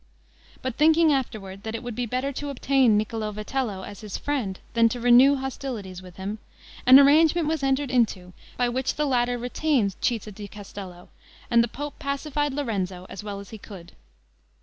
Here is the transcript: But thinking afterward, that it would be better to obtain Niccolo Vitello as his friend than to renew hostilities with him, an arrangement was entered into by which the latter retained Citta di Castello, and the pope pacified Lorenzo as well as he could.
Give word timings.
But 0.63 0.77
thinking 0.77 1.13
afterward, 1.13 1.61
that 1.61 1.75
it 1.75 1.83
would 1.83 1.93
be 1.93 2.07
better 2.07 2.33
to 2.33 2.49
obtain 2.49 2.97
Niccolo 2.97 3.31
Vitello 3.31 3.83
as 3.83 4.01
his 4.01 4.17
friend 4.17 4.59
than 4.73 4.89
to 4.89 4.99
renew 4.99 5.35
hostilities 5.35 6.01
with 6.01 6.15
him, 6.15 6.39
an 6.87 6.97
arrangement 6.99 7.47
was 7.47 7.61
entered 7.61 7.91
into 7.91 8.33
by 8.57 8.67
which 8.67 8.95
the 8.95 9.05
latter 9.05 9.37
retained 9.37 9.95
Citta 10.01 10.31
di 10.31 10.47
Castello, 10.47 11.09
and 11.51 11.63
the 11.63 11.67
pope 11.67 11.99
pacified 11.99 12.51
Lorenzo 12.51 13.05
as 13.11 13.23
well 13.23 13.39
as 13.39 13.51
he 13.51 13.59
could. 13.59 13.91